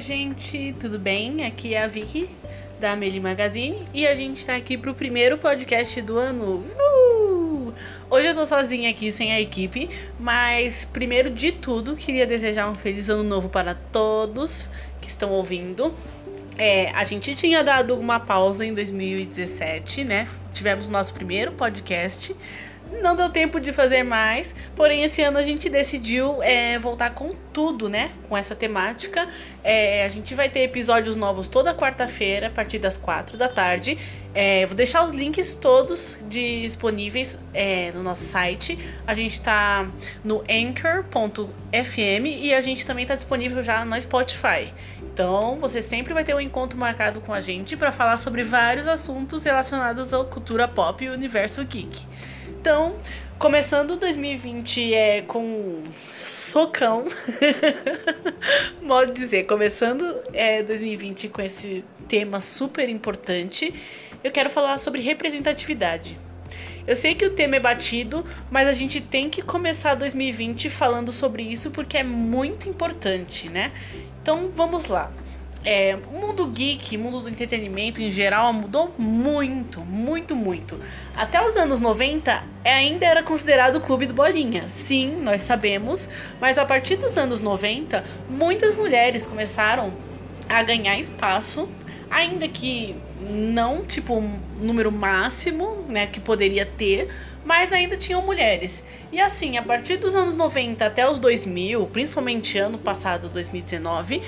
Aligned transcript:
gente, 0.00 0.74
tudo 0.80 0.98
bem? 0.98 1.44
Aqui 1.44 1.74
é 1.74 1.82
a 1.82 1.86
Vicky 1.86 2.28
da 2.80 2.92
Amelie 2.92 3.20
Magazine 3.20 3.86
e 3.94 4.06
a 4.06 4.14
gente 4.14 4.44
tá 4.44 4.54
aqui 4.54 4.76
pro 4.76 4.94
primeiro 4.94 5.38
podcast 5.38 6.00
do 6.02 6.18
ano. 6.18 6.64
Uh! 6.78 7.72
Hoje 8.10 8.28
eu 8.28 8.34
tô 8.34 8.46
sozinha 8.46 8.90
aqui 8.90 9.10
sem 9.10 9.32
a 9.32 9.40
equipe, 9.40 9.88
mas 10.18 10.84
primeiro 10.84 11.30
de 11.30 11.52
tudo 11.52 11.96
queria 11.96 12.26
desejar 12.26 12.70
um 12.70 12.74
feliz 12.74 13.08
ano 13.08 13.22
novo 13.22 13.48
para 13.48 13.74
todos 13.74 14.68
que 15.00 15.08
estão 15.08 15.30
ouvindo. 15.30 15.94
É, 16.58 16.90
a 16.90 17.04
gente 17.04 17.34
tinha 17.34 17.62
dado 17.62 17.98
uma 17.98 18.18
pausa 18.18 18.64
em 18.64 18.72
2017, 18.72 20.04
né? 20.04 20.26
Tivemos 20.52 20.88
nosso 20.88 21.12
primeiro 21.12 21.52
podcast. 21.52 22.34
Não 23.02 23.16
deu 23.16 23.28
tempo 23.28 23.58
de 23.60 23.72
fazer 23.72 24.02
mais, 24.04 24.54
porém 24.74 25.02
esse 25.02 25.20
ano 25.20 25.38
a 25.38 25.42
gente 25.42 25.68
decidiu 25.68 26.42
é, 26.42 26.78
voltar 26.78 27.10
com 27.10 27.30
tudo, 27.52 27.88
né? 27.88 28.12
Com 28.28 28.36
essa 28.36 28.54
temática. 28.54 29.28
É, 29.64 30.04
a 30.04 30.08
gente 30.08 30.34
vai 30.34 30.48
ter 30.48 30.60
episódios 30.60 31.16
novos 31.16 31.48
toda 31.48 31.74
quarta-feira, 31.74 32.46
a 32.46 32.50
partir 32.50 32.78
das 32.78 32.96
quatro 32.96 33.36
da 33.36 33.48
tarde. 33.48 33.98
É, 34.32 34.66
vou 34.66 34.76
deixar 34.76 35.04
os 35.04 35.12
links 35.12 35.54
todos 35.54 36.18
disponíveis 36.28 37.38
é, 37.52 37.90
no 37.92 38.02
nosso 38.02 38.22
site. 38.22 38.78
A 39.06 39.14
gente 39.14 39.40
tá 39.40 39.88
no 40.22 40.44
anchor.fm 40.48 42.26
e 42.26 42.54
a 42.54 42.60
gente 42.60 42.86
também 42.86 43.04
tá 43.04 43.14
disponível 43.14 43.62
já 43.64 43.84
no 43.84 44.00
Spotify. 44.00 44.72
Então, 45.02 45.58
você 45.58 45.80
sempre 45.80 46.12
vai 46.12 46.22
ter 46.22 46.34
um 46.34 46.40
encontro 46.40 46.78
marcado 46.78 47.20
com 47.20 47.32
a 47.32 47.40
gente 47.40 47.76
para 47.76 47.90
falar 47.90 48.16
sobre 48.16 48.44
vários 48.44 48.86
assuntos 48.86 49.42
relacionados 49.42 50.12
à 50.12 50.22
cultura 50.24 50.68
pop 50.68 51.04
e 51.04 51.08
universo 51.08 51.64
geek. 51.64 52.06
Então, 52.66 52.96
começando 53.38 53.96
2020 53.96 54.92
é 54.92 55.22
com 55.22 55.84
socão. 56.16 57.04
Modo 58.82 59.12
dizer, 59.12 59.44
começando 59.44 60.20
é 60.32 60.64
2020 60.64 61.28
com 61.28 61.40
esse 61.40 61.84
tema 62.08 62.40
super 62.40 62.88
importante, 62.88 63.72
eu 64.24 64.32
quero 64.32 64.50
falar 64.50 64.78
sobre 64.78 65.00
representatividade. 65.00 66.18
Eu 66.84 66.96
sei 66.96 67.14
que 67.14 67.24
o 67.24 67.30
tema 67.30 67.54
é 67.54 67.60
batido, 67.60 68.26
mas 68.50 68.66
a 68.66 68.72
gente 68.72 69.00
tem 69.00 69.30
que 69.30 69.42
começar 69.42 69.94
2020 69.94 70.68
falando 70.68 71.12
sobre 71.12 71.44
isso 71.44 71.70
porque 71.70 71.98
é 71.98 72.02
muito 72.02 72.68
importante, 72.68 73.48
né? 73.48 73.70
Então 74.20 74.50
vamos 74.52 74.86
lá. 74.86 75.12
É, 75.68 75.98
o 76.14 76.20
mundo 76.20 76.46
geek, 76.46 76.96
mundo 76.96 77.22
do 77.22 77.28
entretenimento 77.28 78.00
em 78.00 78.08
geral 78.08 78.52
mudou 78.52 78.94
muito, 78.96 79.80
muito, 79.80 80.36
muito. 80.36 80.78
Até 81.12 81.44
os 81.44 81.56
anos 81.56 81.80
90 81.80 82.40
ainda 82.64 83.04
era 83.04 83.20
considerado 83.20 83.74
o 83.74 83.80
clube 83.80 84.06
do 84.06 84.14
bolinha. 84.14 84.68
Sim, 84.68 85.16
nós 85.22 85.42
sabemos, 85.42 86.08
mas 86.40 86.56
a 86.56 86.64
partir 86.64 86.94
dos 86.94 87.16
anos 87.16 87.40
90, 87.40 88.04
muitas 88.30 88.76
mulheres 88.76 89.26
começaram 89.26 89.92
a 90.48 90.62
ganhar 90.62 91.00
espaço, 91.00 91.68
ainda 92.08 92.46
que 92.46 92.94
não 93.28 93.84
tipo 93.84 94.14
um 94.14 94.38
número 94.62 94.92
máximo, 94.92 95.84
né, 95.88 96.06
que 96.06 96.20
poderia 96.20 96.64
ter, 96.64 97.08
mas 97.44 97.72
ainda 97.72 97.96
tinham 97.96 98.22
mulheres. 98.22 98.84
E 99.10 99.20
assim, 99.20 99.56
a 99.56 99.62
partir 99.62 99.96
dos 99.96 100.14
anos 100.14 100.36
90 100.36 100.86
até 100.86 101.10
os 101.10 101.18
2000, 101.18 101.86
principalmente 101.86 102.56
ano 102.56 102.78
passado, 102.78 103.28
2019, 103.28 104.22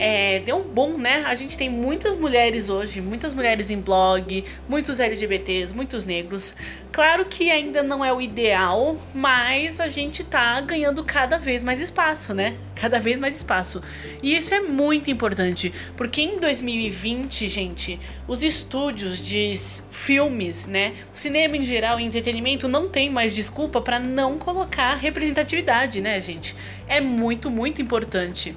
é, 0.00 0.40
deu 0.40 0.56
um 0.56 0.62
boom, 0.62 0.96
né? 0.96 1.24
A 1.26 1.34
gente 1.34 1.58
tem 1.58 1.68
muitas 1.68 2.16
mulheres 2.16 2.70
hoje, 2.70 3.02
muitas 3.02 3.34
mulheres 3.34 3.68
em 3.68 3.78
blog, 3.78 4.42
muitos 4.66 4.98
LGBTs, 4.98 5.74
muitos 5.74 6.06
negros. 6.06 6.54
Claro 6.90 7.26
que 7.26 7.50
ainda 7.50 7.82
não 7.82 8.02
é 8.02 8.10
o 8.10 8.18
ideal, 8.18 8.96
mas 9.14 9.78
a 9.78 9.88
gente 9.88 10.24
tá 10.24 10.58
ganhando 10.62 11.04
cada 11.04 11.38
vez 11.38 11.62
mais 11.62 11.82
espaço, 11.82 12.32
né? 12.32 12.56
Cada 12.74 12.98
vez 12.98 13.20
mais 13.20 13.36
espaço. 13.36 13.82
E 14.22 14.34
isso 14.34 14.54
é 14.54 14.60
muito 14.60 15.10
importante, 15.10 15.70
porque 15.98 16.22
em 16.22 16.38
2020, 16.38 17.46
gente, 17.46 18.00
os 18.26 18.42
estúdios 18.42 19.18
de 19.18 19.52
filmes, 19.90 20.64
né, 20.64 20.94
o 21.12 21.16
cinema 21.16 21.58
em 21.58 21.62
geral 21.62 22.00
e 22.00 22.04
entretenimento 22.04 22.68
não 22.68 22.88
tem 22.88 23.10
mais 23.10 23.34
desculpa 23.34 23.82
para 23.82 24.00
não 24.00 24.38
colocar 24.38 24.94
representatividade, 24.94 26.00
né, 26.00 26.18
gente? 26.22 26.56
É 26.88 27.02
muito, 27.02 27.50
muito 27.50 27.82
importante. 27.82 28.56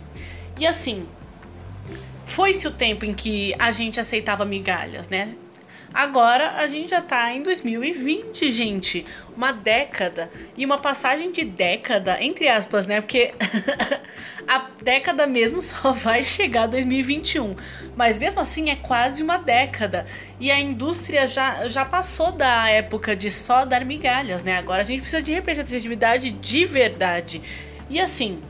E 0.57 0.65
assim, 0.65 1.05
foi-se 2.25 2.67
o 2.67 2.71
tempo 2.71 3.05
em 3.05 3.13
que 3.13 3.53
a 3.59 3.71
gente 3.71 3.99
aceitava 3.99 4.45
migalhas, 4.45 5.09
né? 5.09 5.35
Agora 5.93 6.53
a 6.53 6.65
gente 6.65 6.89
já 6.89 7.01
tá 7.01 7.31
em 7.33 7.43
2020, 7.43 8.51
gente. 8.51 9.05
Uma 9.37 9.51
década. 9.51 10.29
E 10.57 10.65
uma 10.65 10.79
passagem 10.79 11.31
de 11.31 11.45
década, 11.45 12.17
entre 12.19 12.47
aspas, 12.47 12.87
né? 12.87 12.99
Porque 12.99 13.31
a 14.47 14.69
década 14.81 15.27
mesmo 15.27 15.61
só 15.61 15.91
vai 15.91 16.23
chegar 16.23 16.65
2021. 16.65 17.55
Mas 17.95 18.17
mesmo 18.17 18.39
assim 18.39 18.71
é 18.71 18.75
quase 18.75 19.21
uma 19.21 19.37
década. 19.37 20.07
E 20.39 20.49
a 20.49 20.59
indústria 20.59 21.27
já, 21.27 21.67
já 21.67 21.85
passou 21.85 22.31
da 22.31 22.67
época 22.69 23.15
de 23.15 23.29
só 23.29 23.63
dar 23.63 23.85
migalhas, 23.85 24.43
né? 24.43 24.57
Agora 24.57 24.81
a 24.81 24.85
gente 24.85 25.01
precisa 25.01 25.21
de 25.21 25.31
representatividade 25.31 26.31
de 26.31 26.65
verdade. 26.65 27.39
E 27.87 27.99
assim, 27.99 28.41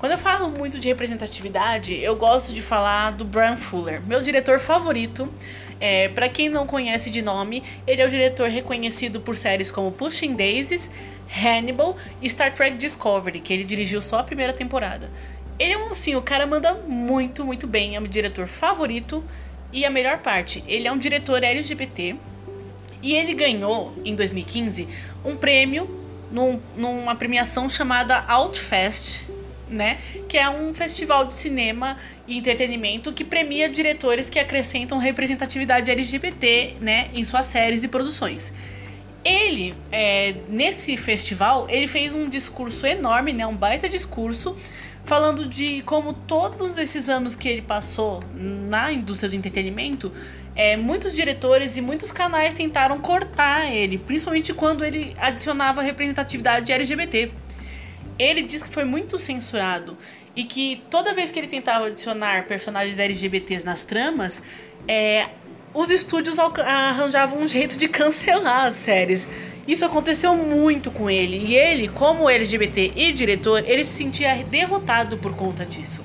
quando 0.00 0.12
eu 0.12 0.18
falo 0.18 0.48
muito 0.48 0.80
de 0.80 0.88
representatividade, 0.88 1.94
eu 1.94 2.16
gosto 2.16 2.54
de 2.54 2.62
falar 2.62 3.10
do 3.10 3.22
Brian 3.22 3.58
Fuller, 3.58 4.00
meu 4.00 4.22
diretor 4.22 4.58
favorito. 4.58 5.30
É, 5.78 6.08
para 6.08 6.26
quem 6.26 6.48
não 6.48 6.66
conhece 6.66 7.10
de 7.10 7.20
nome, 7.20 7.62
ele 7.86 8.00
é 8.00 8.06
o 8.06 8.08
diretor 8.08 8.48
reconhecido 8.48 9.20
por 9.20 9.36
séries 9.36 9.70
como 9.70 9.92
Pushing 9.92 10.34
Daisies, 10.34 10.88
Hannibal 11.28 11.98
e 12.22 12.30
Star 12.30 12.50
Trek 12.54 12.78
Discovery, 12.78 13.40
que 13.40 13.52
ele 13.52 13.62
dirigiu 13.62 14.00
só 14.00 14.20
a 14.20 14.22
primeira 14.22 14.54
temporada. 14.54 15.10
Ele 15.58 15.74
é 15.74 15.78
um, 15.78 15.90
assim, 15.90 16.16
o 16.16 16.22
cara 16.22 16.46
manda 16.46 16.72
muito, 16.72 17.44
muito 17.44 17.66
bem, 17.66 17.94
é 17.94 18.00
meu 18.00 18.08
diretor 18.08 18.46
favorito. 18.46 19.22
E 19.70 19.84
a 19.84 19.90
melhor 19.90 20.20
parte, 20.20 20.64
ele 20.66 20.88
é 20.88 20.92
um 20.92 20.96
diretor 20.96 21.44
LGBT 21.44 22.16
e 23.02 23.14
ele 23.14 23.34
ganhou, 23.34 23.94
em 24.02 24.14
2015, 24.14 24.88
um 25.22 25.36
prêmio 25.36 26.00
num, 26.32 26.58
numa 26.74 27.14
premiação 27.14 27.68
chamada 27.68 28.24
Outfest, 28.28 29.26
né? 29.70 29.98
Que 30.28 30.36
é 30.36 30.48
um 30.50 30.74
festival 30.74 31.24
de 31.24 31.34
cinema 31.34 31.96
e 32.26 32.38
entretenimento 32.38 33.12
que 33.12 33.24
premia 33.24 33.68
diretores 33.68 34.28
que 34.28 34.38
acrescentam 34.38 34.98
representatividade 34.98 35.90
LGBT, 35.90 36.76
né, 36.80 37.08
em 37.14 37.24
suas 37.24 37.46
séries 37.46 37.84
e 37.84 37.88
produções. 37.88 38.52
Ele, 39.24 39.74
é, 39.92 40.34
nesse 40.48 40.96
festival, 40.96 41.66
ele 41.68 41.86
fez 41.86 42.14
um 42.14 42.28
discurso 42.28 42.86
enorme, 42.86 43.32
né, 43.32 43.46
um 43.46 43.56
baita 43.56 43.88
discurso, 43.88 44.56
falando 45.04 45.46
de 45.46 45.82
como 45.82 46.12
todos 46.12 46.78
esses 46.78 47.08
anos 47.08 47.34
que 47.34 47.48
ele 47.48 47.62
passou 47.62 48.22
na 48.34 48.92
indústria 48.92 49.28
do 49.28 49.36
entretenimento, 49.36 50.12
é, 50.54 50.76
muitos 50.76 51.14
diretores 51.14 51.76
e 51.76 51.80
muitos 51.80 52.10
canais 52.10 52.54
tentaram 52.54 52.98
cortar 53.00 53.70
ele, 53.72 53.98
principalmente 53.98 54.52
quando 54.52 54.84
ele 54.84 55.14
adicionava 55.18 55.82
representatividade 55.82 56.72
LGBT 56.72 57.30
ele 58.20 58.42
diz 58.42 58.62
que 58.62 58.68
foi 58.68 58.84
muito 58.84 59.18
censurado 59.18 59.96
e 60.36 60.44
que 60.44 60.82
toda 60.90 61.14
vez 61.14 61.32
que 61.32 61.38
ele 61.38 61.46
tentava 61.46 61.86
adicionar 61.86 62.46
personagens 62.46 62.98
LGBTs 62.98 63.64
nas 63.64 63.84
tramas, 63.84 64.42
é, 64.86 65.30
os 65.72 65.90
estúdios 65.90 66.38
arranjavam 66.38 67.40
um 67.40 67.48
jeito 67.48 67.78
de 67.78 67.88
cancelar 67.88 68.66
as 68.66 68.74
séries. 68.74 69.26
Isso 69.66 69.84
aconteceu 69.84 70.36
muito 70.36 70.90
com 70.90 71.08
ele. 71.08 71.38
E 71.46 71.54
ele, 71.54 71.88
como 71.88 72.28
LGBT 72.28 72.92
e 72.94 73.12
diretor, 73.12 73.64
ele 73.66 73.84
se 73.84 73.92
sentia 73.92 74.34
derrotado 74.44 75.16
por 75.16 75.34
conta 75.34 75.64
disso. 75.64 76.04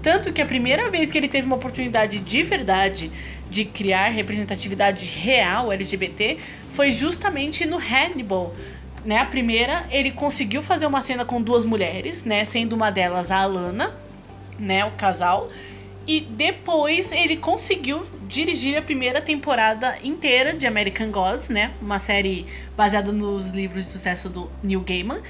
Tanto 0.00 0.32
que 0.32 0.42
a 0.42 0.46
primeira 0.46 0.90
vez 0.90 1.10
que 1.10 1.18
ele 1.18 1.28
teve 1.28 1.46
uma 1.46 1.56
oportunidade 1.56 2.18
de 2.18 2.42
verdade 2.42 3.10
de 3.48 3.64
criar 3.64 4.08
representatividade 4.08 5.04
real 5.18 5.70
LGBT 5.70 6.38
foi 6.70 6.90
justamente 6.90 7.66
no 7.66 7.76
Hannibal, 7.76 8.54
né? 9.04 9.18
A 9.18 9.26
primeira, 9.26 9.86
ele 9.90 10.10
conseguiu 10.10 10.62
fazer 10.62 10.86
uma 10.86 11.00
cena 11.00 11.24
com 11.24 11.40
duas 11.40 11.64
mulheres, 11.64 12.24
né? 12.24 12.44
Sendo 12.44 12.74
uma 12.74 12.90
delas 12.90 13.30
a 13.30 13.38
Alana, 13.38 13.94
né? 14.58 14.84
O 14.84 14.92
casal. 14.92 15.48
E 16.06 16.20
depois 16.20 17.12
ele 17.12 17.36
conseguiu 17.36 18.04
dirigir 18.26 18.76
a 18.76 18.82
primeira 18.82 19.20
temporada 19.20 19.96
inteira 20.02 20.54
de 20.54 20.66
American 20.66 21.10
Gods, 21.10 21.48
né? 21.48 21.72
Uma 21.80 21.98
série 21.98 22.46
baseada 22.76 23.12
nos 23.12 23.50
livros 23.50 23.84
de 23.84 23.90
sucesso 23.90 24.28
do 24.28 24.50
Neil 24.62 24.80
Gaiman. 24.80 25.20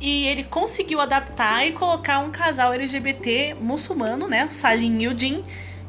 E 0.00 0.26
ele 0.26 0.44
conseguiu 0.44 1.00
adaptar 1.00 1.66
e 1.66 1.72
colocar 1.72 2.18
um 2.18 2.30
casal 2.30 2.72
LGBT 2.72 3.54
muçulmano, 3.60 4.28
né? 4.28 4.44
O 4.44 4.52
Salim 4.52 5.02
e 5.02 5.08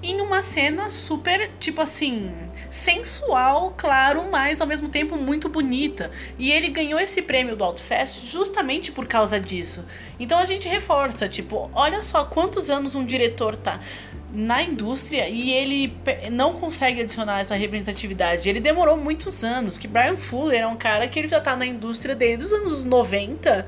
em 0.02 0.22
uma 0.22 0.42
cena 0.42 0.90
super, 0.90 1.50
tipo 1.60 1.82
assim, 1.82 2.32
sensual, 2.70 3.74
claro, 3.78 4.30
mas 4.30 4.62
ao 4.62 4.68
mesmo 4.68 4.90
tempo 4.90 5.16
muito 5.16 5.48
bonita. 5.50 6.12
E 6.38 6.52
ele 6.52 6.70
ganhou 6.70 7.00
esse 7.00 7.22
prêmio 7.22 7.56
do 7.56 7.64
Outfest 7.64 8.30
justamente 8.30 8.92
por 8.92 9.08
causa 9.08 9.40
disso. 9.40 9.86
Então 10.20 10.38
a 10.38 10.46
gente 10.46 10.68
reforça, 10.68 11.28
tipo, 11.28 11.70
olha 11.74 12.04
só 12.04 12.26
quantos 12.26 12.70
anos 12.70 12.96
um 12.96 13.06
diretor 13.06 13.56
tá 13.56 13.80
na 14.32 14.62
indústria 14.62 15.30
e 15.30 15.52
ele 15.52 15.96
não 16.30 16.54
consegue 16.54 17.02
adicionar 17.02 17.40
essa 17.40 17.56
representatividade. 17.56 18.50
Ele 18.50 18.60
demorou 18.60 18.98
muitos 18.98 19.44
anos, 19.44 19.76
porque 19.76 19.88
Brian 19.88 20.18
Fuller 20.18 20.62
é 20.62 20.68
um 20.68 20.76
cara 20.76 21.08
que 21.08 21.18
ele 21.18 21.30
já 21.30 21.40
tá 21.40 21.56
na 21.56 21.66
indústria 21.66 22.14
desde 22.14 22.46
os 22.46 22.52
anos 22.52 22.84
90 22.84 23.66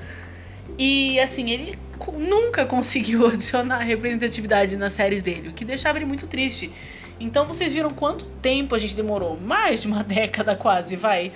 E 0.78 1.20
assim, 1.20 1.50
ele 1.50 1.76
nunca 2.18 2.66
conseguiu 2.66 3.28
adicionar 3.28 3.80
representatividade 3.80 4.78
nas 4.78 4.94
séries 4.94 5.24
dele, 5.24 5.50
o 5.50 5.54
que 5.54 5.66
deixava 5.66 5.98
ele 5.98 6.06
muito 6.06 6.28
triste. 6.28 6.72
Então 7.20 7.46
vocês 7.46 7.74
viram 7.74 7.90
quanto 7.90 8.26
tempo 8.42 8.76
a 8.76 8.78
gente 8.78 8.96
demorou? 8.96 9.38
Mais 9.40 9.82
de 9.82 9.88
uma 9.88 10.04
década 10.06 10.56
quase, 10.56 10.96
vai, 10.96 11.32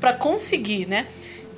para 0.00 0.12
conseguir, 0.12 0.86
né? 0.86 1.06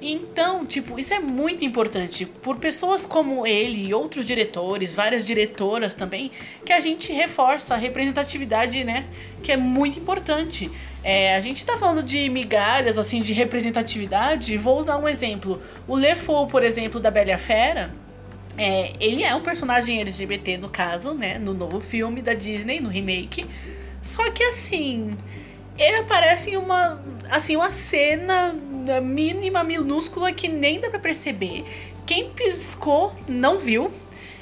Então, 0.01 0.65
tipo, 0.65 0.99
isso 0.99 1.13
é 1.13 1.19
muito 1.19 1.65
importante 1.65 2.25
por 2.25 2.57
pessoas 2.57 3.05
como 3.05 3.45
ele 3.45 3.89
e 3.89 3.95
outros 3.95 4.25
diretores, 4.25 4.93
várias 4.93 5.25
diretoras 5.25 5.93
também, 5.95 6.31
que 6.65 6.73
a 6.73 6.79
gente 6.79 7.13
reforça 7.13 7.75
a 7.75 7.77
representatividade, 7.77 8.85
né? 8.85 9.07
Que 9.43 9.51
é 9.51 9.57
muito 9.57 9.99
importante. 9.99 10.71
É, 11.03 11.35
a 11.35 11.41
gente 11.41 11.67
tá 11.67 11.77
falando 11.77 12.03
de 12.03 12.29
migalhas, 12.29 12.97
assim, 12.97 13.21
de 13.21 13.33
representatividade. 13.33 14.57
Vou 14.57 14.79
usar 14.79 14.99
um 14.99 15.09
exemplo. 15.09 15.61
O 15.87 15.97
LeFou, 15.97 16.47
por 16.47 16.63
exemplo, 16.63 17.01
da 17.01 17.11
Bela 17.11 17.37
Fera. 17.37 17.93
É, 18.57 18.93
ele 19.01 19.25
é 19.25 19.35
um 19.35 19.41
personagem 19.41 20.01
LGBT, 20.01 20.59
no 20.59 20.69
caso, 20.69 21.13
né? 21.13 21.39
No 21.39 21.55
novo 21.55 21.81
filme 21.81 22.23
da 22.23 22.35
Disney, 22.35 22.81
no 22.81 22.89
remake. 22.89 23.47
Só 24.01 24.31
que 24.31 24.45
assim 24.45 25.17
ele 25.79 25.99
aparece 25.99 26.51
em 26.51 26.57
uma 26.57 27.01
assim 27.31 27.57
uma 27.57 27.71
cena 27.71 28.55
mínima 29.01 29.63
minúscula 29.63 30.33
que 30.33 30.49
nem 30.49 30.81
dá 30.81 30.91
para 30.91 30.99
perceber. 30.99 31.65
Quem 32.07 32.31
piscou 32.31 33.13
não 33.29 33.59
viu. 33.59 33.93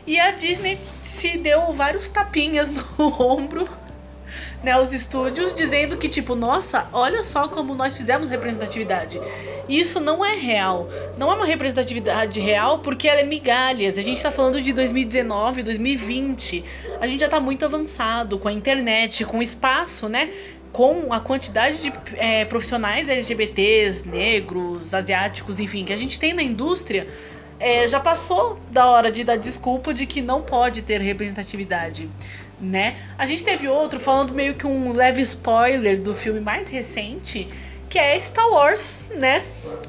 E 0.06 0.20
a 0.20 0.30
Disney 0.30 0.78
se 1.02 1.36
deu 1.36 1.72
vários 1.72 2.08
tapinhas 2.08 2.70
no 2.96 3.20
ombro, 3.20 3.68
né, 4.62 4.78
os 4.78 4.92
estúdios 4.92 5.52
dizendo 5.52 5.96
que 5.96 6.08
tipo, 6.08 6.34
nossa, 6.34 6.88
olha 6.92 7.24
só 7.24 7.48
como 7.48 7.74
nós 7.74 7.96
fizemos 7.96 8.28
representatividade. 8.28 9.20
Isso 9.68 9.98
não 9.98 10.24
é 10.24 10.36
real. 10.36 10.88
Não 11.18 11.30
é 11.30 11.34
uma 11.34 11.44
representatividade 11.44 12.38
real 12.38 12.78
porque 12.78 13.08
ela 13.08 13.20
é 13.20 13.24
migalhas. 13.24 13.98
A 13.98 14.02
gente 14.02 14.22
tá 14.22 14.30
falando 14.30 14.60
de 14.60 14.72
2019, 14.72 15.62
2020. 15.62 16.64
A 17.00 17.08
gente 17.08 17.20
já 17.20 17.28
tá 17.28 17.40
muito 17.40 17.64
avançado 17.64 18.38
com 18.38 18.48
a 18.48 18.52
internet, 18.52 19.24
com 19.24 19.38
o 19.38 19.42
espaço, 19.42 20.08
né? 20.08 20.30
Com 20.76 21.10
a 21.10 21.18
quantidade 21.18 21.78
de 21.78 21.90
é, 22.16 22.44
profissionais 22.44 23.08
LGBTs, 23.08 24.06
negros, 24.06 24.92
asiáticos, 24.92 25.58
enfim, 25.58 25.86
que 25.86 25.92
a 25.92 25.96
gente 25.96 26.20
tem 26.20 26.34
na 26.34 26.42
indústria, 26.42 27.08
é, 27.58 27.88
já 27.88 27.98
passou 27.98 28.60
da 28.70 28.84
hora 28.84 29.10
de 29.10 29.24
dar 29.24 29.36
desculpa 29.36 29.94
de 29.94 30.04
que 30.04 30.20
não 30.20 30.42
pode 30.42 30.82
ter 30.82 31.00
representatividade, 31.00 32.10
né? 32.60 32.98
A 33.16 33.24
gente 33.24 33.42
teve 33.42 33.66
outro 33.66 33.98
falando 33.98 34.34
meio 34.34 34.54
que 34.54 34.66
um 34.66 34.92
leve 34.92 35.22
spoiler 35.22 35.98
do 35.98 36.14
filme 36.14 36.40
mais 36.40 36.68
recente, 36.68 37.48
que 37.88 37.98
é 37.98 38.20
Star 38.20 38.46
Wars, 38.50 39.00
né? 39.14 39.42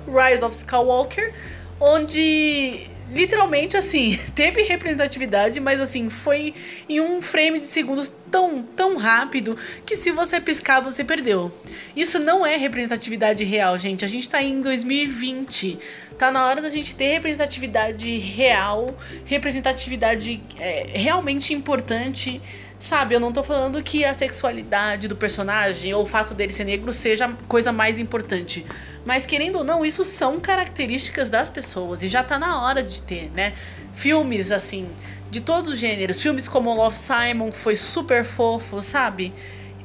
Rise 0.07 0.45
of 0.45 0.55
Skywalker, 0.55 1.33
onde 1.81 2.89
literalmente 3.11 3.77
assim, 3.77 4.17
teve 4.35 4.63
representatividade, 4.63 5.59
mas 5.59 5.79
assim, 5.79 6.09
foi 6.09 6.53
em 6.87 6.99
um 6.99 7.21
frame 7.21 7.59
de 7.59 7.67
segundos 7.67 8.11
tão, 8.29 8.61
tão 8.61 8.97
rápido 8.97 9.57
que 9.85 9.95
se 9.95 10.11
você 10.11 10.39
piscar, 10.39 10.81
você 10.81 11.03
perdeu. 11.03 11.51
Isso 11.95 12.19
não 12.19 12.45
é 12.45 12.55
representatividade 12.57 13.43
real, 13.43 13.77
gente. 13.77 14.03
A 14.03 14.07
gente 14.07 14.29
tá 14.29 14.41
em 14.41 14.61
2020. 14.61 15.79
Tá 16.17 16.31
na 16.31 16.45
hora 16.47 16.61
da 16.61 16.69
gente 16.69 16.95
ter 16.95 17.13
representatividade 17.13 18.17
real, 18.17 18.97
representatividade 19.25 20.41
é, 20.59 20.87
realmente 20.93 21.53
importante 21.53 22.41
Sabe, 22.79 23.15
eu 23.15 23.19
não 23.19 23.31
tô 23.31 23.41
falando 23.41 23.81
que 23.81 24.05
a 24.05 24.13
sexualidade 24.13 25.07
do 25.07 25.15
personagem 25.15 25.93
ou 25.95 26.03
o 26.03 26.05
fato 26.05 26.35
dele 26.35 26.53
ser 26.53 26.63
negro 26.63 26.93
seja 26.93 27.27
coisa 27.47 27.71
mais 27.71 27.97
importante. 27.97 28.65
Mas 29.03 29.25
querendo 29.25 29.57
ou 29.57 29.63
não, 29.63 29.83
isso 29.83 30.03
são 30.03 30.39
características 30.39 31.29
das 31.29 31.49
pessoas 31.49 32.03
e 32.03 32.07
já 32.07 32.23
tá 32.23 32.37
na 32.37 32.61
hora 32.61 32.83
de 32.83 33.01
ter, 33.01 33.31
né? 33.31 33.53
Filmes 33.93 34.51
assim, 34.51 34.87
de 35.31 35.41
todos 35.41 35.71
os 35.71 35.79
gêneros, 35.79 36.21
filmes 36.21 36.47
como 36.47 36.73
Love 36.73 36.95
Simon, 36.95 37.49
que 37.49 37.57
foi 37.57 37.75
super 37.75 38.23
fofo, 38.23 38.79
sabe? 38.79 39.33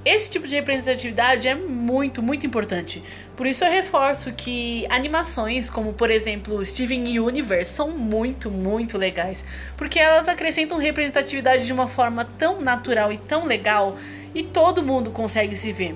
Esse 0.05 0.29
tipo 0.29 0.49
de 0.49 0.57
representatividade 0.57 1.47
é 1.47 1.55
muito, 1.55 2.21
muito 2.21 2.45
importante. 2.45 3.03
Por 3.37 3.47
isso 3.47 3.65
eu 3.65 3.71
reforço 3.71 4.33
que 4.33 4.85
animações 4.89 5.71
como, 5.71 5.93
por 5.93 6.11
exemplo, 6.11 6.65
Steven 6.65 7.21
Universe 7.21 7.73
são 7.73 7.91
muito, 7.91 8.51
muito 8.51 8.99
legais, 8.99 9.45
porque 9.77 10.01
elas 10.01 10.27
acrescentam 10.27 10.77
representatividade 10.77 11.65
de 11.65 11.73
uma 11.73 11.87
forma 11.87 12.25
tão 12.25 12.61
natural 12.61 13.13
e 13.13 13.19
tão 13.19 13.47
legal 13.47 13.97
e 14.35 14.43
todo 14.43 14.83
mundo 14.83 15.13
consegue 15.13 15.57
se 15.57 15.73
ver. 15.73 15.95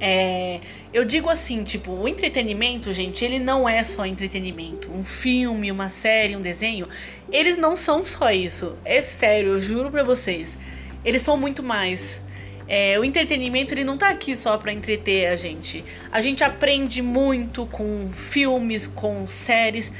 É, 0.00 0.60
eu 0.92 1.04
digo 1.04 1.28
assim, 1.28 1.64
tipo, 1.64 1.90
o 1.90 2.08
entretenimento, 2.08 2.92
gente, 2.92 3.24
ele 3.24 3.38
não 3.38 3.68
é 3.68 3.82
só 3.82 4.06
entretenimento. 4.06 4.90
Um 4.92 5.04
filme, 5.04 5.70
uma 5.70 5.88
série, 5.88 6.36
um 6.36 6.40
desenho, 6.40 6.88
eles 7.30 7.56
não 7.56 7.76
são 7.76 8.04
só 8.04 8.30
isso. 8.30 8.76
É 8.84 9.00
sério, 9.00 9.50
eu 9.50 9.60
juro 9.60 9.90
pra 9.90 10.02
vocês. 10.02 10.58
Eles 11.04 11.22
são 11.22 11.36
muito 11.36 11.62
mais. 11.62 12.20
É, 12.68 12.98
o 12.98 13.04
entretenimento 13.04 13.72
ele 13.72 13.82
não 13.82 13.96
tá 13.96 14.10
aqui 14.10 14.36
só 14.36 14.58
para 14.58 14.72
entreter 14.72 15.28
a 15.28 15.36
gente. 15.36 15.82
A 16.12 16.20
gente 16.20 16.44
aprende 16.44 17.00
muito 17.00 17.64
com 17.66 18.10
filmes, 18.12 18.86
com 18.86 19.26
séries. 19.26 19.90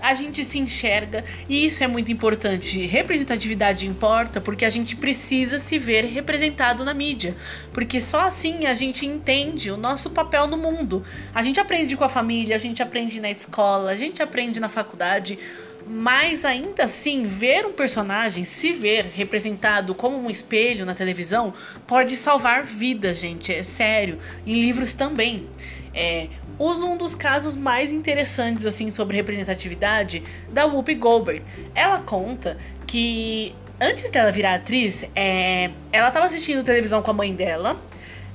A 0.00 0.14
gente 0.14 0.44
se 0.44 0.58
enxerga 0.58 1.24
e 1.48 1.66
isso 1.66 1.82
é 1.82 1.88
muito 1.88 2.12
importante. 2.12 2.86
Representatividade 2.86 3.86
importa 3.86 4.40
porque 4.40 4.64
a 4.64 4.70
gente 4.70 4.94
precisa 4.94 5.58
se 5.58 5.78
ver 5.78 6.04
representado 6.04 6.84
na 6.84 6.94
mídia. 6.94 7.34
Porque 7.72 8.00
só 8.00 8.20
assim 8.20 8.66
a 8.66 8.74
gente 8.74 9.04
entende 9.04 9.70
o 9.70 9.76
nosso 9.76 10.10
papel 10.10 10.46
no 10.46 10.56
mundo. 10.56 11.02
A 11.34 11.42
gente 11.42 11.58
aprende 11.58 11.96
com 11.96 12.04
a 12.04 12.08
família, 12.08 12.54
a 12.54 12.58
gente 12.58 12.82
aprende 12.82 13.20
na 13.20 13.30
escola, 13.30 13.90
a 13.90 13.96
gente 13.96 14.22
aprende 14.22 14.60
na 14.60 14.68
faculdade. 14.68 15.38
Mas 15.88 16.44
ainda 16.44 16.84
assim, 16.84 17.26
ver 17.26 17.64
um 17.64 17.72
personagem 17.72 18.42
se 18.42 18.72
ver 18.72 19.06
representado 19.14 19.94
como 19.94 20.18
um 20.18 20.28
espelho 20.28 20.84
na 20.84 20.94
televisão 20.94 21.54
pode 21.86 22.16
salvar 22.16 22.64
vidas, 22.64 23.18
gente. 23.18 23.54
É 23.54 23.62
sério. 23.62 24.18
Em 24.44 24.54
livros 24.54 24.94
também. 24.94 25.46
É, 25.94 26.28
uso 26.58 26.86
um 26.86 26.96
dos 26.96 27.14
casos 27.14 27.54
mais 27.54 27.92
interessantes 27.92 28.66
assim 28.66 28.90
sobre 28.90 29.16
representatividade 29.16 30.22
da 30.52 30.66
Whoopi 30.66 30.94
Goldberg. 30.94 31.42
Ela 31.74 32.00
conta 32.00 32.58
que 32.86 33.54
antes 33.80 34.10
dela 34.10 34.32
virar 34.32 34.54
atriz, 34.54 35.04
é, 35.14 35.70
ela 35.92 36.08
estava 36.08 36.26
assistindo 36.26 36.64
televisão 36.64 37.00
com 37.00 37.12
a 37.12 37.14
mãe 37.14 37.32
dela 37.32 37.80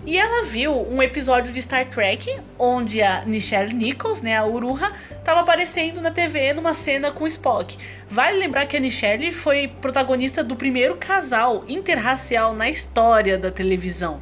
e 0.05 0.17
ela 0.17 0.43
viu 0.43 0.73
um 0.73 1.01
episódio 1.01 1.53
de 1.53 1.61
Star 1.61 1.87
Trek 1.87 2.39
onde 2.57 3.01
a 3.01 3.23
Nichelle 3.25 3.73
Nichols, 3.73 4.21
né, 4.21 4.35
a 4.35 4.45
Uruha, 4.45 4.91
estava 5.11 5.41
aparecendo 5.41 6.01
na 6.01 6.09
TV 6.09 6.53
numa 6.53 6.73
cena 6.73 7.11
com 7.11 7.27
Spock. 7.27 7.77
Vale 8.09 8.37
lembrar 8.37 8.65
que 8.65 8.75
a 8.75 8.79
Nichelle 8.79 9.31
foi 9.31 9.67
protagonista 9.67 10.43
do 10.43 10.55
primeiro 10.55 10.95
casal 10.95 11.63
interracial 11.67 12.53
na 12.53 12.67
história 12.69 13.37
da 13.37 13.51
televisão. 13.51 14.21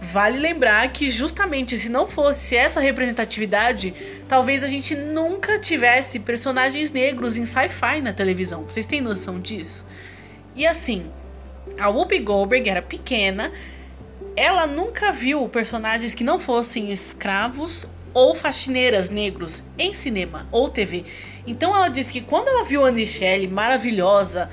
Vale 0.00 0.38
lembrar 0.38 0.92
que 0.92 1.08
justamente 1.08 1.76
se 1.76 1.88
não 1.88 2.06
fosse 2.06 2.54
essa 2.54 2.78
representatividade, 2.78 3.94
talvez 4.28 4.62
a 4.62 4.68
gente 4.68 4.94
nunca 4.94 5.58
tivesse 5.58 6.20
personagens 6.20 6.92
negros 6.92 7.36
em 7.36 7.44
sci-fi 7.44 8.00
na 8.02 8.12
televisão. 8.12 8.62
Vocês 8.62 8.86
têm 8.86 9.00
noção 9.00 9.40
disso? 9.40 9.86
E 10.54 10.66
assim, 10.66 11.10
a 11.78 11.88
Whoopi 11.88 12.20
Goldberg 12.20 12.68
era 12.68 12.82
pequena 12.82 13.50
ela 14.38 14.68
nunca 14.68 15.10
viu 15.10 15.48
personagens 15.48 16.14
que 16.14 16.22
não 16.22 16.38
fossem 16.38 16.92
escravos 16.92 17.84
ou 18.14 18.36
faxineiras 18.36 19.10
negros 19.10 19.64
em 19.76 19.92
cinema 19.92 20.46
ou 20.52 20.68
TV. 20.68 21.04
Então 21.44 21.74
ela 21.74 21.88
disse 21.88 22.12
que 22.12 22.20
quando 22.20 22.46
ela 22.46 22.62
viu 22.62 22.86
a 22.86 22.92
Michelle 22.92 23.48
maravilhosa, 23.48 24.48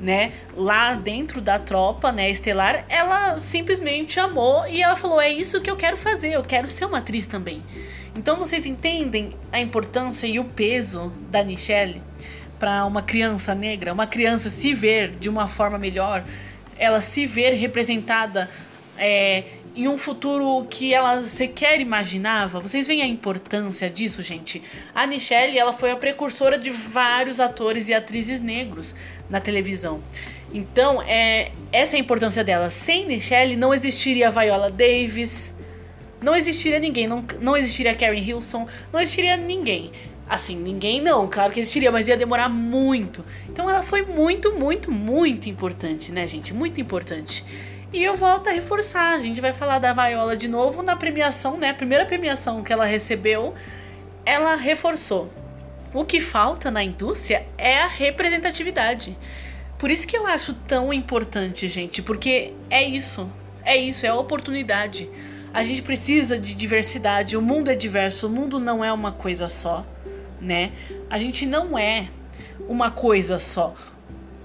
né, 0.00 0.32
lá 0.56 0.94
dentro 0.94 1.40
da 1.40 1.56
tropa, 1.56 2.10
né, 2.10 2.28
estelar, 2.28 2.84
ela 2.88 3.38
simplesmente 3.38 4.18
amou 4.18 4.66
e 4.66 4.82
ela 4.82 4.96
falou: 4.96 5.20
"É 5.20 5.30
isso 5.30 5.60
que 5.60 5.70
eu 5.70 5.76
quero 5.76 5.96
fazer, 5.96 6.32
eu 6.32 6.42
quero 6.42 6.68
ser 6.68 6.86
uma 6.86 6.98
atriz 6.98 7.28
também". 7.28 7.62
Então 8.16 8.36
vocês 8.36 8.66
entendem 8.66 9.36
a 9.52 9.60
importância 9.60 10.26
e 10.26 10.40
o 10.40 10.44
peso 10.44 11.12
da 11.30 11.44
Michelle 11.44 12.02
para 12.58 12.84
uma 12.84 13.02
criança 13.02 13.54
negra, 13.54 13.92
uma 13.92 14.06
criança 14.06 14.50
se 14.50 14.74
ver 14.74 15.12
de 15.12 15.28
uma 15.28 15.46
forma 15.46 15.78
melhor, 15.78 16.24
ela 16.76 17.00
se 17.00 17.24
ver 17.24 17.52
representada 17.52 18.50
é, 18.98 19.44
em 19.74 19.86
um 19.86 19.96
futuro 19.96 20.66
que 20.68 20.92
ela 20.92 21.22
sequer 21.24 21.80
imaginava. 21.80 22.60
Vocês 22.60 22.86
veem 22.86 23.02
a 23.02 23.06
importância 23.06 23.88
disso, 23.88 24.22
gente? 24.22 24.62
A 24.94 25.06
Nichelle, 25.06 25.58
ela 25.58 25.72
foi 25.72 25.90
a 25.90 25.96
precursora 25.96 26.58
de 26.58 26.70
vários 26.70 27.38
atores 27.38 27.88
e 27.88 27.94
atrizes 27.94 28.40
negros 28.40 28.94
na 29.30 29.40
televisão. 29.40 30.02
Então, 30.52 31.00
é, 31.02 31.52
essa 31.70 31.94
é 31.94 31.98
a 31.98 32.00
importância 32.00 32.42
dela. 32.42 32.70
Sem 32.70 33.06
Nichelle, 33.06 33.56
não 33.56 33.72
existiria 33.72 34.30
Viola 34.30 34.70
Davis, 34.70 35.52
não 36.20 36.34
existiria 36.34 36.80
ninguém, 36.80 37.06
não, 37.06 37.24
não 37.40 37.56
existiria 37.56 37.94
Karen 37.94 38.18
Hilson, 38.18 38.66
não 38.92 39.00
existiria 39.00 39.36
ninguém. 39.36 39.92
Assim, 40.28 40.56
ninguém 40.56 41.00
não, 41.00 41.26
claro 41.26 41.52
que 41.52 41.60
existiria, 41.60 41.90
mas 41.90 42.06
ia 42.08 42.16
demorar 42.16 42.48
muito. 42.48 43.24
Então 43.48 43.68
ela 43.68 43.82
foi 43.82 44.02
muito, 44.02 44.52
muito, 44.52 44.92
muito 44.92 45.48
importante, 45.48 46.12
né, 46.12 46.26
gente? 46.26 46.52
Muito 46.52 46.80
importante. 46.80 47.44
E 47.90 48.04
eu 48.04 48.14
volto 48.14 48.48
a 48.48 48.52
reforçar, 48.52 49.14
a 49.14 49.20
gente 49.20 49.40
vai 49.40 49.54
falar 49.54 49.78
da 49.78 49.94
Viola 49.94 50.36
de 50.36 50.46
novo 50.46 50.82
na 50.82 50.94
premiação, 50.94 51.56
né? 51.56 51.70
A 51.70 51.74
primeira 51.74 52.04
premiação 52.04 52.62
que 52.62 52.70
ela 52.70 52.84
recebeu, 52.84 53.54
ela 54.26 54.56
reforçou. 54.56 55.32
O 55.94 56.04
que 56.04 56.20
falta 56.20 56.70
na 56.70 56.82
indústria 56.84 57.46
é 57.56 57.78
a 57.78 57.86
representatividade. 57.86 59.16
Por 59.78 59.90
isso 59.90 60.06
que 60.06 60.18
eu 60.18 60.26
acho 60.26 60.52
tão 60.52 60.92
importante, 60.92 61.66
gente, 61.66 62.02
porque 62.02 62.52
é 62.68 62.82
isso. 62.82 63.26
É 63.64 63.74
isso, 63.74 64.04
é 64.04 64.10
a 64.10 64.14
oportunidade. 64.14 65.08
A 65.52 65.62
gente 65.62 65.80
precisa 65.80 66.38
de 66.38 66.54
diversidade. 66.54 67.38
O 67.38 67.42
mundo 67.42 67.70
é 67.70 67.74
diverso, 67.74 68.26
o 68.26 68.30
mundo 68.30 68.60
não 68.60 68.84
é 68.84 68.92
uma 68.92 69.12
coisa 69.12 69.48
só, 69.48 69.86
né? 70.38 70.72
A 71.08 71.16
gente 71.16 71.46
não 71.46 71.78
é 71.78 72.08
uma 72.68 72.90
coisa 72.90 73.38
só. 73.38 73.74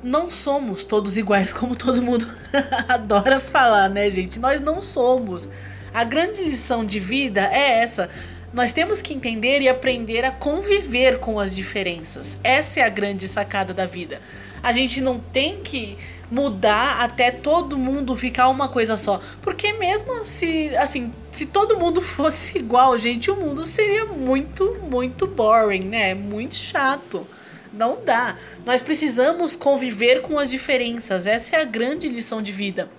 Não 0.03 0.29
somos 0.29 0.83
todos 0.83 1.17
iguais, 1.17 1.53
como 1.55 1.75
todo 1.75 2.01
mundo 2.01 2.27
adora 2.89 3.39
falar, 3.39 3.89
né, 3.89 4.09
gente? 4.09 4.37
Nós 4.37 4.59
não 4.59 4.81
somos. 4.81 5.47
A 5.93 6.03
grande 6.03 6.43
lição 6.43 6.83
de 6.83 6.99
vida 6.99 7.41
é 7.51 7.79
essa. 7.79 8.09
Nós 8.51 8.73
temos 8.73 9.01
que 9.01 9.13
entender 9.13 9.61
e 9.61 9.69
aprender 9.69 10.25
a 10.25 10.31
conviver 10.31 11.19
com 11.19 11.39
as 11.39 11.55
diferenças. 11.55 12.37
Essa 12.43 12.81
é 12.81 12.83
a 12.83 12.89
grande 12.89 13.27
sacada 13.27 13.73
da 13.73 13.85
vida. 13.85 14.21
A 14.61 14.71
gente 14.71 15.01
não 15.01 15.19
tem 15.19 15.61
que 15.61 15.97
mudar 16.29 17.01
até 17.01 17.31
todo 17.31 17.77
mundo 17.77 18.15
ficar 18.15 18.49
uma 18.49 18.67
coisa 18.67 18.97
só. 18.97 19.21
Porque 19.41 19.73
mesmo 19.73 20.23
se, 20.23 20.75
assim, 20.77 21.13
se 21.31 21.45
todo 21.45 21.79
mundo 21.79 21.99
fosse 22.03 22.57
igual, 22.57 22.97
gente, 22.97 23.31
o 23.31 23.35
mundo 23.35 23.65
seria 23.65 24.05
muito, 24.05 24.77
muito 24.83 25.25
boring, 25.25 25.85
né? 25.85 26.13
Muito 26.13 26.55
chato. 26.55 27.25
Não 27.73 27.99
dá. 28.05 28.37
Nós 28.65 28.81
precisamos 28.81 29.55
conviver 29.55 30.21
com 30.21 30.37
as 30.37 30.51
diferenças. 30.51 31.25
Essa 31.25 31.55
é 31.55 31.61
a 31.61 31.65
grande 31.65 32.07
lição 32.07 32.41
de 32.41 32.51
vida. 32.51 32.89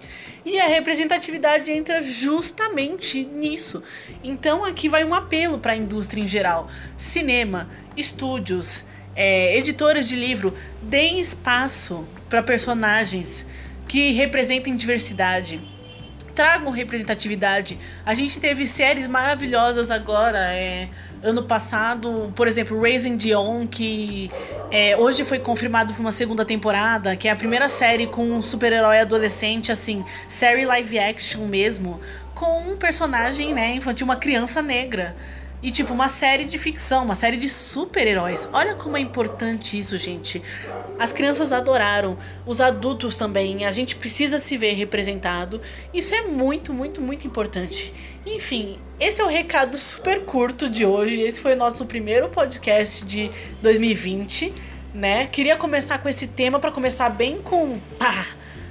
E 0.45 0.59
a 0.59 0.67
representatividade 0.67 1.71
entra 1.71 2.03
justamente 2.03 3.25
nisso. 3.25 3.83
Então 4.23 4.65
aqui 4.65 4.89
vai 4.89 5.05
um 5.05 5.15
apelo 5.15 5.59
para 5.59 5.73
a 5.73 5.77
indústria 5.77 6.21
em 6.21 6.27
geral: 6.27 6.69
cinema, 6.97 7.71
estúdios, 7.97 8.85
é, 9.15 9.57
editoras 9.57 10.09
de 10.09 10.17
livro, 10.17 10.53
deem 10.83 11.21
espaço 11.21 12.07
para 12.29 12.43
personagens 12.43 13.47
que 13.87 14.11
representem 14.11 14.75
diversidade. 14.75 15.61
Tragam 16.35 16.73
representatividade. 16.73 17.79
A 18.05 18.13
gente 18.13 18.41
teve 18.41 18.67
séries 18.67 19.07
maravilhosas 19.07 19.89
agora. 19.89 20.53
É, 20.53 20.89
ano 21.25 21.43
passado, 21.43 22.31
por 22.37 22.47
exemplo, 22.47 22.79
Raising 22.81 23.17
Dion, 23.17 23.67
que 23.67 24.31
é, 24.71 24.95
hoje 24.97 25.25
foi 25.25 25.39
confirmado 25.39 25.95
para 25.95 26.01
uma 26.01 26.13
segunda 26.13 26.45
temporada, 26.45 27.17
que 27.17 27.27
é 27.27 27.31
a 27.31 27.37
primeira 27.37 27.69
série 27.69 28.07
com 28.07 28.31
um 28.31 28.43
super-herói 28.43 29.01
adolescente, 29.01 29.73
assim, 29.73 30.05
série 30.29 30.67
live 30.67 30.99
action 30.99 31.47
mesmo, 31.47 31.99
com 32.35 32.73
um 32.73 32.77
personagem, 32.77 33.55
né, 33.55 33.75
infantil, 33.75 34.05
uma 34.05 34.17
criança 34.17 34.61
negra. 34.61 35.17
E, 35.65 35.71
tipo, 35.71 35.95
uma 35.95 36.09
série 36.09 36.45
de 36.45 36.59
ficção, 36.59 37.05
uma 37.05 37.15
série 37.15 37.39
de 37.39 37.49
super-heróis. 37.49 38.47
Olha 38.53 38.75
como 38.75 38.99
é 38.99 39.01
importante 39.01 39.79
isso, 39.79 39.97
gente. 39.97 40.43
As 40.99 41.11
crianças 41.11 41.55
adoraram, 41.55 42.19
os 42.45 42.61
adultos 42.61 43.17
também. 43.17 43.65
A 43.65 43.73
gente 43.73 43.97
precisa 43.97 44.39
se 44.39 44.59
ver 44.59 44.75
representado. 44.75 45.63
Isso 45.95 46.15
é 46.15 46.21
muito, 46.21 46.71
muito, 46.71 47.01
muito 47.01 47.27
importante. 47.27 47.95
Enfim, 48.27 48.77
esse 49.01 49.23
é 49.23 49.25
o 49.25 49.27
recado 49.27 49.79
super 49.79 50.27
curto 50.27 50.69
de 50.69 50.85
hoje. 50.85 51.23
Esse 51.23 51.41
foi 51.41 51.55
o 51.55 51.57
nosso 51.57 51.87
primeiro 51.87 52.29
podcast 52.29 53.03
de 53.03 53.31
2020, 53.63 54.53
né? 54.93 55.27
Queria 55.29 55.57
começar 55.57 55.97
com 55.97 56.11
esse 56.11 56.27
tema 56.27 56.61
para 56.61 56.71
começar 56.71 57.09
bem 57.09 57.41
com 57.41 57.81
pá, 57.99 58.27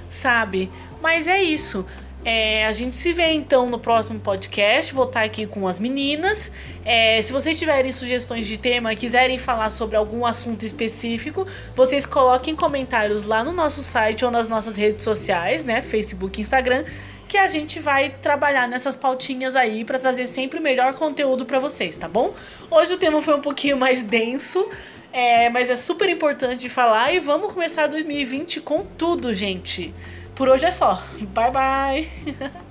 sabe? 0.08 0.70
Mas 1.02 1.26
é 1.26 1.42
isso. 1.42 1.84
É, 2.24 2.64
a 2.64 2.72
gente 2.72 2.96
se 2.96 3.12
vê 3.12 3.32
então 3.32 3.68
no 3.68 3.78
próximo 3.78 4.18
podcast. 4.18 4.94
Vou 4.94 5.04
estar 5.04 5.22
aqui 5.22 5.46
com 5.46 5.68
as 5.68 5.78
meninas. 5.78 6.50
É, 6.82 7.20
se 7.20 7.30
vocês 7.32 7.58
tiverem 7.58 7.92
sugestões 7.92 8.46
de 8.46 8.58
tema, 8.58 8.94
quiserem 8.94 9.36
falar 9.36 9.68
sobre 9.68 9.96
algum 9.96 10.24
assunto 10.24 10.64
específico, 10.64 11.46
vocês 11.76 12.06
coloquem 12.06 12.56
comentários 12.56 13.24
lá 13.24 13.44
no 13.44 13.52
nosso 13.52 13.82
site 13.82 14.24
ou 14.24 14.30
nas 14.30 14.48
nossas 14.48 14.76
redes 14.76 15.04
sociais, 15.04 15.66
né? 15.66 15.82
Facebook 15.82 16.40
Instagram, 16.40 16.84
que 17.28 17.36
a 17.36 17.46
gente 17.46 17.78
vai 17.78 18.08
trabalhar 18.08 18.66
nessas 18.66 18.96
pautinhas 18.96 19.54
aí 19.54 19.84
para 19.84 19.98
trazer 19.98 20.26
sempre 20.26 20.58
o 20.58 20.62
melhor 20.62 20.94
conteúdo 20.94 21.44
para 21.44 21.58
vocês, 21.58 21.94
tá 21.98 22.08
bom? 22.08 22.32
Hoje 22.70 22.94
o 22.94 22.96
tema 22.96 23.20
foi 23.20 23.34
um 23.34 23.40
pouquinho 23.40 23.76
mais 23.76 24.02
denso. 24.02 24.66
É, 25.12 25.48
mas 25.48 25.70
é 25.70 25.76
super 25.76 26.08
importante 26.08 26.58
de 26.58 26.68
falar 26.68 27.12
e 27.12 27.20
vamos 27.20 27.52
começar 27.52 27.86
2020 27.86 28.60
com 28.60 28.84
tudo, 28.84 29.32
gente. 29.32 29.94
Por 30.34 30.48
hoje 30.48 30.66
é 30.66 30.70
só. 30.70 31.00
Bye 31.34 31.50
bye. 31.50 32.54